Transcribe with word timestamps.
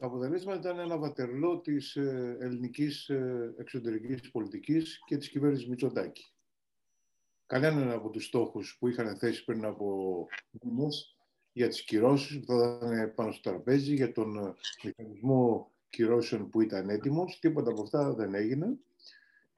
Το 0.00 0.06
αποτελέσμα 0.06 0.54
ήταν 0.54 0.78
ένα 0.78 0.98
βατερλό 0.98 1.60
της 1.60 1.96
ε, 1.96 2.36
ελληνικής 2.40 3.08
ε, 3.08 3.54
εξωτερικής 3.58 4.30
πολιτικής 4.30 5.02
και 5.06 5.16
της 5.16 5.28
κυβέρνησης 5.28 5.68
Μητσοτάκη. 5.68 6.32
Κανέναν 7.46 7.90
από 7.90 8.10
τους 8.10 8.24
στόχους 8.24 8.76
που 8.78 8.88
είχαν 8.88 9.16
θέσει 9.16 9.44
πριν 9.44 9.64
από 9.64 10.26
μήνες 10.50 11.16
για 11.52 11.68
τις 11.68 11.84
κυρώσεις 11.84 12.40
που 12.40 12.46
θα 12.46 12.78
ήταν 12.82 13.14
πάνω 13.14 13.32
στο 13.32 13.50
τραπέζι, 13.50 13.94
για 13.94 14.12
τον 14.12 14.36
ε, 14.36 14.54
μηχανισμό 14.84 15.70
κυρώσεων 15.90 16.50
που 16.50 16.60
ήταν 16.60 16.88
έτοιμος, 16.88 17.38
τίποτα 17.38 17.70
από 17.70 17.82
αυτά 17.82 18.14
δεν 18.14 18.34
έγινε. 18.34 18.78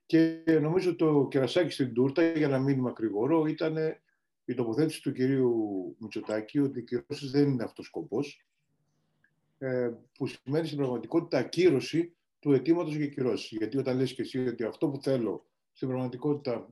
Και 0.07 0.43
νομίζω 0.61 0.97
το 0.97 1.29
κερασάκι 1.31 1.71
στην 1.71 1.93
τούρτα, 1.93 2.23
για 2.33 2.49
να 2.49 2.59
μην 2.59 2.79
μακρηγορώ, 2.79 3.47
ήταν 3.47 3.77
η 4.45 4.55
τοποθέτηση 4.55 5.03
του 5.03 5.13
κυρίου 5.13 5.97
Μητσοτάκη 5.99 6.59
ότι 6.59 6.79
οι 6.79 6.85
κυρώσεις 6.85 7.31
δεν 7.31 7.49
είναι 7.49 7.65
αυτός 7.65 7.85
ο 7.85 7.89
σκοπός 7.89 8.47
ε, 8.47 8.52
που 10.13 10.27
σημαίνει 10.27 10.67
στην 10.67 10.79
πραγματικότητα 10.79 11.39
ακύρωση 11.39 12.17
του 12.39 12.53
αιτήματος 12.53 12.95
για 12.95 13.07
κυρώσει. 13.07 13.57
Γιατί 13.57 13.79
όταν 13.79 13.97
λες 13.97 14.15
και 14.15 14.23
εσύ 14.23 14.49
ότι 14.49 14.65
αυτό 14.65 14.89
που 14.89 15.01
θέλω 15.03 15.47
στην 15.73 15.89
πραγματικότητα 15.89 16.69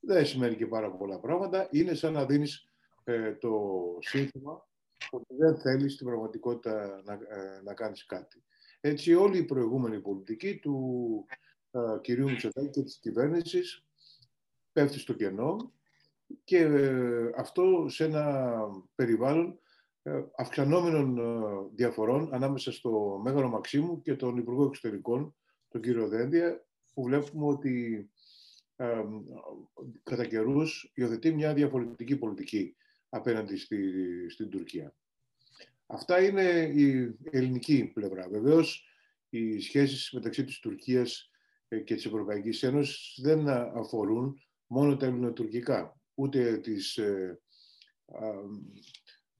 δεν 0.00 0.26
σημαίνει 0.26 0.56
και 0.56 0.66
πάρα 0.66 0.90
πολλά 0.90 1.18
πράγματα, 1.20 1.68
είναι 1.70 1.94
σαν 1.94 2.12
να 2.12 2.26
δίνεις 2.26 2.68
ε, 3.04 3.34
το 3.34 3.52
σύνθημα 4.00 4.68
ότι 5.10 5.34
δεν 5.38 5.58
θέλεις 5.58 5.92
στην 5.92 6.06
πραγματικότητα 6.06 7.02
να, 7.04 7.12
ε, 7.12 7.60
να 7.64 7.74
κάνεις 7.74 8.06
κάτι. 8.06 8.42
Έτσι 8.80 9.14
όλη 9.14 9.38
η 9.38 9.44
προηγούμενη 9.44 10.00
πολιτική 10.00 10.58
του 10.58 11.26
ε, 11.70 11.78
κυρίου 12.00 12.30
Μητσοτάκη 12.30 12.70
και 12.70 12.82
της 12.82 12.98
κυβέρνησης 12.98 13.84
πέφτει 14.72 14.98
στο 14.98 15.12
κενό 15.12 15.72
και 16.44 16.58
ε, 16.58 17.30
αυτό 17.36 17.86
σε 17.88 18.04
ένα 18.04 18.54
περιβάλλον 18.94 19.48
ε, 19.48 19.67
αυξανόμενων 20.36 21.18
ε, 21.18 21.22
διαφορών 21.74 22.34
ανάμεσα 22.34 22.72
στο 22.72 23.20
Μέγαρο 23.24 23.48
Μαξίμου 23.48 24.02
και 24.02 24.14
τον 24.14 24.36
Υπουργό 24.36 24.64
Εξωτερικών, 24.64 25.34
τον 25.68 25.80
κύριο 25.80 26.08
Δένδια, 26.08 26.66
που 26.94 27.02
βλέπουμε 27.02 27.46
ότι 27.46 28.08
ε, 28.76 29.04
κατά 30.02 30.26
καιρούς 30.26 30.92
υιοθετεί 30.94 31.32
μια 31.32 31.54
διαφορετική 31.54 32.16
πολιτική 32.16 32.76
απέναντι 33.08 33.56
στη, 33.56 33.80
στην 34.30 34.48
Τουρκία. 34.48 34.94
Αυτά 35.86 36.22
είναι 36.22 36.72
η 36.74 37.16
ελληνική 37.30 37.90
πλευρά. 37.94 38.28
Βεβαίως, 38.28 38.88
οι 39.28 39.60
σχέσεις 39.60 40.10
μεταξύ 40.12 40.44
της 40.44 40.58
Τουρκίας 40.58 41.30
και 41.84 41.94
της 41.94 42.06
Ευρωπαϊκής 42.06 42.62
Ένωσης 42.62 43.18
δεν 43.22 43.48
αφορούν 43.48 44.42
μόνο 44.66 44.96
τα 44.96 45.06
ελληνοτουρκικά, 45.06 46.00
ούτε 46.14 46.58
τις 46.58 46.98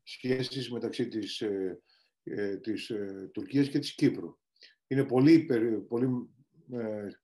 σχέσεις 0.09 0.71
μεταξύ 0.71 1.09
της, 1.09 1.41
ε, 1.41 1.81
ε, 2.23 2.57
της 2.57 2.91
ε, 2.91 3.31
Τουρκίας 3.33 3.69
και 3.69 3.79
της 3.79 3.95
Κύπρου. 3.95 4.39
Είναι 4.87 5.05
πολύ, 5.05 5.47
πολύ 5.89 6.09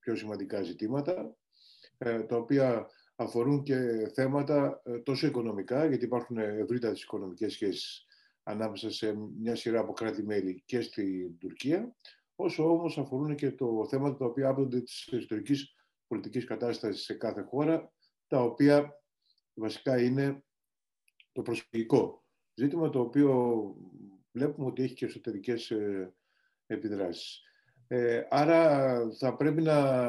πιο 0.01 0.17
σημαντικά 0.17 0.63
ζητήματα, 0.63 1.37
τα 1.99 2.37
οποία 2.37 2.87
αφορούν 3.17 3.63
και 3.63 4.11
θέματα 4.15 4.83
τόσο 5.03 5.27
οικονομικά, 5.27 5.87
γιατί 5.87 6.05
υπάρχουν 6.05 6.39
ευρύτατες 6.39 7.03
οικονομικές 7.03 7.53
σχέσεις 7.53 8.07
ανάμεσα 8.43 8.91
σε 8.91 9.17
μια 9.39 9.57
σειρά 9.57 9.81
από 9.81 9.93
κράτη-μέλη 9.93 10.63
και 10.65 10.81
στην 10.81 11.39
Τουρκία, 11.39 11.97
όσο 12.35 12.71
όμως 12.71 12.99
αφορούν 12.99 13.35
και 13.35 13.53
το 13.53 13.87
θέμα 13.89 14.17
τα 14.17 14.25
οποία 14.25 14.49
άπτονται 14.49 14.81
της 14.81 15.07
ιστορικής 15.07 15.75
πολιτικής 16.07 16.45
κατάστασης 16.45 17.05
σε 17.05 17.15
κάθε 17.15 17.43
χώρα, 17.43 17.93
τα 18.27 18.43
οποία 18.43 19.03
βασικά 19.55 20.03
είναι 20.03 20.45
το 21.33 21.43
προσφυγικό 21.43 22.24
Ζήτημα 22.55 22.91
το 22.91 23.01
οποίο 23.01 23.65
βλέπουμε 24.33 24.67
ότι 24.67 24.83
έχει 24.83 24.95
και 24.95 25.05
εσωτερικές 25.05 25.71
ε, 25.71 26.15
επιδράσεις. 26.67 27.43
Ε, 27.87 28.23
άρα 28.31 28.97
θα 29.19 29.37
πρέπει 29.37 29.63
να 29.63 30.03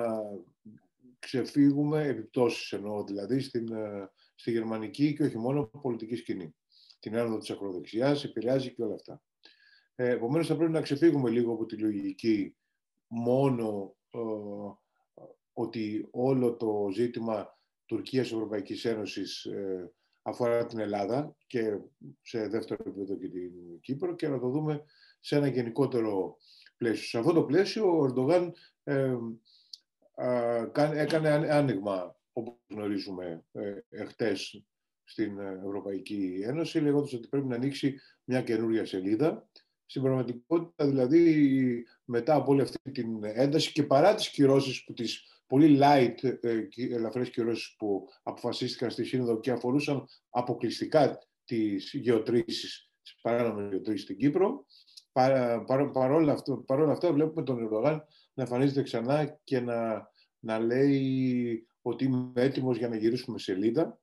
ξεφύγουμε 1.20 2.08
επιπτώσεις 2.08 2.72
εννοώ, 2.72 3.04
δηλαδή 3.04 3.40
στην, 3.40 3.74
ε, 3.74 4.10
στη 4.36 4.52
γερμανική 4.52 5.16
και 5.16 5.24
όχι 5.24 5.38
μόνο 5.38 5.66
πολιτική 5.82 6.16
σκηνή. 6.16 6.56
Την 7.00 7.18
άνοδο 7.18 7.38
της 7.38 7.50
ακροδεξιάς, 7.50 8.24
επηρεάζει 8.24 8.74
και 8.74 8.84
όλα 8.84 8.94
αυτά. 8.94 9.22
Ε, 9.96 10.10
επομένως 10.10 10.48
θα 10.48 10.56
πρέπει 10.56 10.72
να 10.72 10.82
ξεφύγουμε 10.82 11.30
λίγο 11.30 11.54
από 11.54 11.66
τη 11.66 11.78
λογική 11.78 12.56
μόνο 13.08 13.96
ε, 14.10 14.20
ότι 15.54 16.08
όλο 16.12 16.56
το 16.56 16.90
ζήτημα 16.94 17.60
Τουρκίας-Ευρωπαϊκής 17.86 18.86
Ένωσης 18.86 19.48
αφορά 20.28 20.66
την 20.66 20.80
Ελλάδα 20.80 21.36
και 21.48 21.78
σε 22.22 22.48
δεύτερο 22.48 22.84
επίπεδο 22.88 23.16
και 23.16 23.28
την 23.28 23.52
Κύπρο 23.82 24.16
και 24.16 24.28
να 24.28 24.40
το 24.40 24.50
δούμε 24.50 24.84
σε 25.20 25.36
ένα 25.36 25.48
γενικότερο 25.48 26.38
πλαίσιο. 26.78 27.08
Σε 27.08 27.18
αυτό 27.18 27.34
το 27.34 27.44
πλαίσιο 27.44 28.00
ο 28.00 28.06
Ερντογάν 28.06 28.54
ε, 28.84 29.16
έκανε 30.94 31.30
άνοιγμα, 31.30 32.16
όπως 32.34 32.54
γνωρίζουμε, 32.70 33.46
ε, 33.52 33.78
εχθές 33.90 34.64
στην 35.04 35.40
Ευρωπαϊκή 35.40 36.42
Ένωση, 36.46 36.80
λέγοντας 36.80 37.14
ότι 37.14 37.28
πρέπει 37.28 37.48
να 37.48 37.56
ανοίξει 37.56 38.00
μια 38.24 38.42
καινούρια 38.42 38.86
σελίδα. 38.86 39.50
Στην 39.86 40.02
πραγματικότητα, 40.02 40.88
δηλαδή, 40.88 41.86
μετά 42.06 42.36
από 42.36 42.52
όλη 42.52 42.62
αυτή 42.62 42.92
την 42.92 43.24
ένταση 43.24 43.72
και 43.72 43.84
παρά 43.84 44.16
τις 44.16 44.30
κυρώσεις 44.30 44.84
που 44.84 44.94
τις 44.94 45.35
πολύ 45.48 45.80
light 45.82 46.38
ε, 46.42 46.68
ελαφρές 46.76 47.30
κυρώσεις 47.30 47.76
που 47.78 48.08
αποφασίστηκαν 48.24 48.92
στη 48.92 49.04
Σύνοδο 49.04 49.40
και 49.40 49.52
αφορούσαν 49.52 50.06
αποκλειστικά 50.30 51.20
τις 51.46 51.94
γεωτρήσεις, 51.94 52.90
τις 53.02 53.16
παράνομες 53.22 53.70
γεωτρήσεις 53.70 54.04
στην 54.04 54.18
Κύπρο. 54.18 54.66
Παρόλα 55.94 56.32
αυτά, 56.32 56.64
παρόλα 56.66 56.92
αυτά 56.92 57.14
βλέπουμε 57.14 57.44
τον 57.44 57.60
Ερντογάν 57.60 58.06
να 58.34 58.44
εμφανίζεται 58.44 58.82
ξανά 58.82 59.40
και 59.44 59.60
να, 59.60 60.10
να 60.40 60.60
λέει 60.60 61.68
ότι 61.82 62.04
είμαι 62.04 62.32
έτοιμος 62.36 62.78
για 62.78 62.90
να 62.90 62.96
γυρίσουμε 62.96 63.40
σελίδα. 63.40 64.00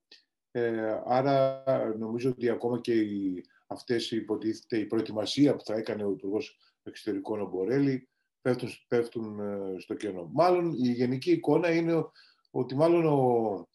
Ε, 0.51 1.01
άρα 1.07 1.63
νομίζω 1.99 2.31
ότι 2.31 2.49
ακόμα 2.49 2.81
και 2.81 2.95
οι, 2.95 3.45
αυτές 3.67 4.11
υποτίθεται 4.11 4.79
η 4.79 4.87
προετοιμασία 4.87 5.57
που 5.57 5.65
θα 5.65 5.75
έκανε 5.75 6.05
ο 6.05 6.11
Υπουργός 6.11 6.59
Εξωτερικών 6.83 7.41
ο 7.41 7.47
Μπορέλη 7.47 8.09
πέφτουν, 8.43 8.69
πέφτουν 8.89 9.41
ε, 9.41 9.81
στο 9.81 9.95
κενό. 9.95 10.31
Μάλλον 10.33 10.73
η 10.73 10.93
γενική 10.93 11.31
εικόνα 11.31 11.75
είναι 11.75 12.05
ότι 12.51 12.75
μάλλον 12.75 13.07
ο, 13.07 13.69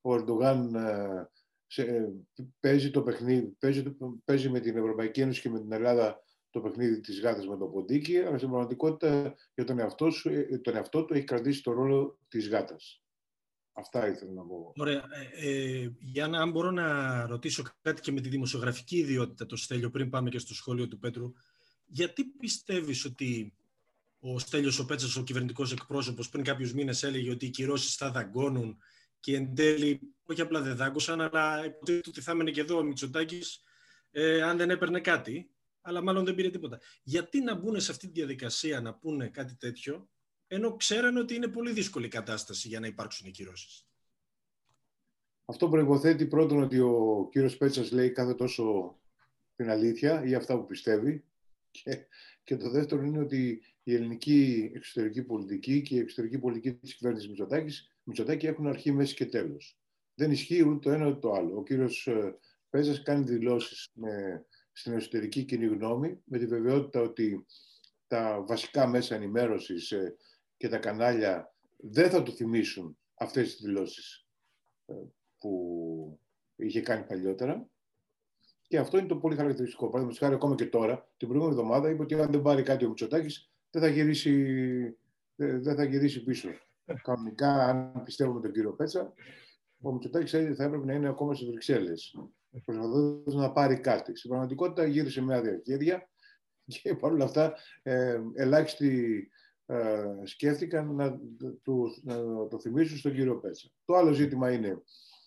ο 0.00 0.14
Ερντογάν 0.14 0.74
ε, 0.74 1.30
σε, 1.66 2.12
παίζει 2.60 2.90
το 2.90 3.02
παιχνίδι, 3.02 3.46
παίζει, 3.58 3.96
παίζει 4.24 4.50
με 4.50 4.60
την 4.60 4.76
Ευρωπαϊκή 4.76 5.20
Ένωση 5.20 5.40
και 5.40 5.50
με 5.50 5.60
την 5.60 5.72
Ελλάδα 5.72 6.22
το 6.50 6.60
παιχνίδι 6.60 7.00
της 7.00 7.20
γάτας 7.20 7.46
με 7.46 7.56
το 7.56 7.66
ποντίκι, 7.66 8.18
αλλά 8.18 8.36
στην 8.36 8.48
πραγματικότητα 8.48 9.34
για 9.54 9.64
τον 9.64 9.78
εαυτό, 9.78 10.10
σου, 10.10 10.28
ε, 10.28 10.58
τον 10.58 10.76
εαυτό 10.76 11.04
του 11.04 11.14
έχει 11.14 11.24
κρατήσει 11.24 11.62
το 11.62 11.72
ρόλο 11.72 12.18
της 12.28 12.48
γάτας. 12.48 13.02
Αυτά 13.72 14.08
ήθελα 14.08 14.32
να 14.32 14.42
πω. 14.42 14.72
Ωραία. 14.76 15.04
Ε, 15.34 15.50
ε, 15.50 15.92
για 15.98 16.28
να 16.28 16.40
αν 16.40 16.50
μπορώ 16.50 16.70
να 16.70 17.26
ρωτήσω 17.26 17.62
κάτι 17.82 18.00
και 18.00 18.12
με 18.12 18.20
τη 18.20 18.28
δημοσιογραφική 18.28 18.96
ιδιότητα, 18.96 19.46
το 19.46 19.56
Στέλιο, 19.56 19.90
πριν 19.90 20.10
πάμε 20.10 20.30
και 20.30 20.38
στο 20.38 20.54
σχόλιο 20.54 20.88
του 20.88 20.98
Πέτρου, 20.98 21.32
γιατί 21.86 22.24
πιστεύεις 22.24 23.04
ότι 23.04 23.54
ο 24.18 24.38
Στέλιος 24.38 24.78
ο 24.78 24.84
Πέτσας, 24.84 25.16
ο 25.16 25.22
κυβερνητικός 25.22 25.72
εκπρόσωπος, 25.72 26.28
πριν 26.28 26.44
κάποιους 26.44 26.72
μήνες 26.72 27.02
έλεγε 27.02 27.30
ότι 27.30 27.46
οι 27.46 27.50
κυρώσεις 27.50 27.94
θα 27.94 28.10
δαγκώνουν 28.10 28.78
και 29.20 29.36
εν 29.36 29.54
τέλει, 29.54 30.00
όχι 30.22 30.40
απλά 30.40 30.60
δεν 30.60 30.76
δάγκωσαν, 30.76 31.20
αλλά 31.20 31.64
υποτίθεται 31.64 32.08
ότι 32.08 32.20
θα 32.20 32.30
έμενε 32.30 32.50
και 32.50 32.60
εδώ 32.60 32.78
ο 32.78 32.82
Μητσοτάκης 32.82 33.62
ε, 34.10 34.42
αν 34.42 34.56
δεν 34.56 34.70
έπαιρνε 34.70 35.00
κάτι, 35.00 35.50
αλλά 35.80 36.02
μάλλον 36.02 36.24
δεν 36.24 36.34
πήρε 36.34 36.50
τίποτα. 36.50 36.80
Γιατί 37.02 37.40
να 37.40 37.54
μπουν 37.54 37.80
σε 37.80 37.90
αυτή 37.90 38.06
τη 38.06 38.12
διαδικασία 38.12 38.80
να 38.80 38.94
πούνε 38.94 39.28
κάτι 39.28 39.54
τέτοιο, 39.56 40.08
ενώ 40.46 40.76
ξέρανε 40.76 41.18
ότι 41.18 41.34
είναι 41.34 41.48
πολύ 41.48 41.72
δύσκολη 41.72 42.06
η 42.06 42.08
κατάσταση 42.08 42.68
για 42.68 42.80
να 42.80 42.86
υπάρξουν 42.86 43.28
οι 43.28 43.30
κυρώσεις; 43.30 43.86
Αυτό 45.44 45.68
προϋποθέτει 45.68 46.26
πρώτον 46.26 46.62
ότι 46.62 46.78
ο 46.78 47.28
κύριος 47.30 47.56
Πέτσας 47.56 47.90
λέει 47.90 48.10
κάθε 48.10 48.34
τόσο 48.34 48.96
την 49.56 49.70
αλήθεια 49.70 50.24
ή 50.24 50.34
αυτά 50.34 50.58
που 50.58 50.66
πιστεύει 50.66 51.24
και, 51.70 52.06
και 52.44 52.56
το 52.56 52.70
δεύτερο 52.70 53.02
είναι 53.02 53.18
ότι 53.18 53.62
η 53.88 53.94
ελληνική 53.94 54.70
εξωτερική 54.74 55.22
πολιτική 55.22 55.82
και 55.82 55.94
η 55.94 55.98
εξωτερική 55.98 56.38
πολιτική 56.38 56.74
της 56.74 56.94
κυβέρνησης 56.94 57.28
Μητσοτάκης, 57.28 57.96
Μητσοτάκη 58.02 58.46
έχουν 58.46 58.66
αρχή, 58.66 58.92
μέση 58.92 59.14
και 59.14 59.26
τέλος. 59.26 59.78
Δεν 60.14 60.30
ισχύει 60.30 60.62
ούτε 60.62 60.78
το 60.78 60.90
ένα 60.90 61.06
ούτε 61.06 61.18
το 61.18 61.32
άλλο. 61.32 61.56
Ο 61.56 61.62
κύριος 61.62 62.06
ε, 62.06 62.38
Πέζας 62.70 63.02
κάνει 63.02 63.24
δηλώσεις 63.24 63.90
με, 63.94 64.44
στην 64.72 64.92
εσωτερική 64.92 65.44
κοινή 65.44 65.66
γνώμη 65.66 66.20
με 66.24 66.38
τη 66.38 66.46
βεβαιότητα 66.46 67.00
ότι 67.00 67.46
τα 68.06 68.44
βασικά 68.46 68.86
μέσα 68.86 69.14
ενημέρωσης 69.14 69.90
ε, 69.90 70.16
και 70.56 70.68
τα 70.68 70.78
κανάλια 70.78 71.54
δεν 71.76 72.10
θα 72.10 72.22
του 72.22 72.32
θυμίσουν 72.32 72.98
αυτές 73.14 73.54
τις 73.54 73.64
δηλώσεις 73.64 74.26
ε, 74.86 74.94
που 75.38 76.20
είχε 76.56 76.80
κάνει 76.80 77.04
παλιότερα. 77.04 77.68
Και 78.66 78.78
αυτό 78.78 78.98
είναι 78.98 79.08
το 79.08 79.16
πολύ 79.16 79.36
χαρακτηριστικό. 79.36 79.84
Παραδείγματος 79.84 80.18
χάρη, 80.18 80.34
ακόμα 80.34 80.54
και 80.54 80.66
τώρα, 80.66 81.12
την 81.16 81.28
προηγούμενη 81.28 81.60
εβδομάδα 81.60 81.90
είπε 81.90 82.02
ότι 82.02 82.14
αν 82.14 82.30
δεν 82.30 82.42
πάρει 82.42 82.62
κάτι 82.62 82.84
ο 82.84 82.88
Μητσοτάκης, 82.88 83.52
δεν 83.70 83.82
θα 83.82 83.88
γυρίσει, 83.88 84.32
δεν 85.36 85.74
θα 85.76 85.84
γυρίσει 85.84 86.24
πίσω. 86.24 86.48
Κανονικά, 87.02 87.64
αν 87.68 88.02
πιστεύουμε 88.04 88.40
τον 88.40 88.52
κύριο 88.52 88.72
Πέτσα, 88.72 89.12
ο 89.80 89.92
Μητσοτάκης 89.92 90.30
θα 90.30 90.64
έπρεπε 90.64 90.84
να 90.84 90.92
είναι 90.92 91.08
ακόμα 91.08 91.34
στις 91.34 91.48
Βρυξέλλες, 91.48 92.14
προσπαθώντας 92.64 93.34
να 93.34 93.52
πάρει 93.52 93.80
κάτι. 93.80 94.16
Στην 94.16 94.30
πραγματικότητα 94.30 94.86
γύρισε 94.86 95.22
με 95.22 95.36
άδεια 95.36 95.60
χέρια 95.64 96.08
Και 96.64 96.94
παρόλα 97.00 97.24
αυτά, 97.24 97.54
ε, 97.82 98.20
ελάχιστοι 98.34 99.28
ε, 99.66 100.04
σκέφτηκαν 100.24 100.94
να, 100.94 101.20
να 102.02 102.48
το 102.48 102.60
θυμίσουν 102.60 102.98
στον 102.98 103.14
κύριο 103.14 103.36
Πέτσα. 103.36 103.68
Το 103.84 103.94
άλλο 103.94 104.12
ζήτημα 104.12 104.52
είναι 104.52 104.82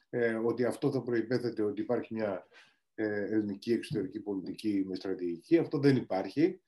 ε, 0.10 0.34
ότι 0.34 0.66
αυτό 0.66 0.92
θα 0.92 1.02
προϋπέθεται 1.02 1.64
ότι 1.64 1.82
υπάρχει 1.82 2.14
μια 2.14 2.48
ε, 2.96 3.24
ελληνική 3.24 3.72
εξωτερική 3.74 4.20
πολιτική 4.20 4.84
με 4.88 4.96
στρατηγική. 4.96 5.58
Αυτό 5.58 5.78
δεν 5.78 5.96
υπάρχει. 5.96 6.62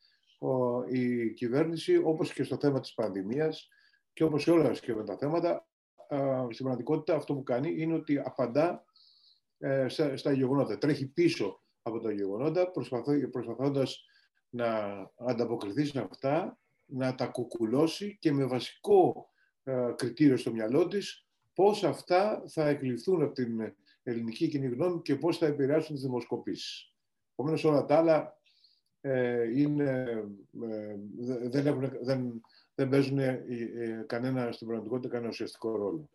Ο, 0.44 0.84
η 0.84 1.34
κυβέρνηση, 1.34 2.02
όπως 2.04 2.34
και 2.34 2.44
στο 2.44 2.58
θέμα 2.60 2.80
της 2.80 2.94
πανδημίας 2.94 3.68
και 4.14 4.24
όπως 4.24 4.42
σε 4.42 4.52
όλα 4.52 4.72
και 4.72 4.96
με 4.96 5.04
τα 5.04 5.18
θέματα, 5.18 5.68
στην 6.50 6.66
πραγματικότητα 6.66 7.16
αυτό 7.16 7.34
που 7.34 7.44
κάνει 7.44 7.76
είναι 7.78 7.94
ότι 7.94 8.20
απαντά 8.20 8.86
ε, 9.58 9.88
στα, 9.88 10.18
στα 10.18 10.32
γεγονότα. 10.32 10.78
Τρέχει 10.78 11.08
πίσω 11.08 11.62
από 11.82 12.00
τα 12.00 12.12
γεγονότα, 12.12 12.72
προσπαθώντας 13.32 14.06
να 14.50 14.70
ανταποκριθεί 15.16 15.86
σε 15.86 16.00
αυτά, 16.00 16.60
να 16.86 17.16
τα 17.16 17.28
κουκουλώσει 17.28 18.18
και 18.20 18.32
με 18.32 18.46
βασικό 18.46 19.30
ε, 19.64 19.94
κριτήριο 19.96 20.38
στο 20.38 20.52
μυαλό 20.52 20.88
της 20.88 21.28
πώς 21.54 21.84
αυτά 21.84 22.44
θα 22.48 22.68
εκλειφθούν 22.68 23.22
από 23.22 23.34
την 23.34 23.74
ελληνική 24.04 24.48
κοινή 24.48 24.68
γνώμη 24.68 25.02
και 25.02 25.16
πώς 25.16 25.38
θα 25.38 25.46
επηρεάσουν 25.46 25.96
τις 25.96 26.04
δημοσκοπήσεις. 26.04 26.94
Επομένως 27.32 27.64
όλα 27.64 27.86
τα 27.86 27.98
άλλα 27.98 28.18
ε, 28.18 28.43
είναι, 29.56 30.24
δεν, 31.50 31.66
έχουν, 31.68 31.92
δεν, 32.02 32.42
δεν 32.76 32.90
παίζουν 32.90 33.20
κανένα, 34.06 34.52
στην 34.52 34.68
πραγματικότητα 34.68 35.10
κανένα 35.10 35.30
ουσιαστικό 35.30 35.76
ρόλο. 35.76 36.10